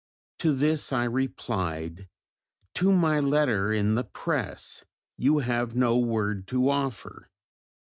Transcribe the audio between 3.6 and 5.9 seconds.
in the Press you have